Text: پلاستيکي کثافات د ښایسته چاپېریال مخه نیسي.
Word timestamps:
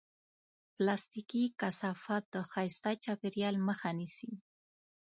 پلاستيکي 0.75 1.43
کثافات 1.59 2.23
د 2.33 2.35
ښایسته 2.51 2.91
چاپېریال 3.03 3.55
مخه 3.67 3.89
نیسي. 3.99 4.31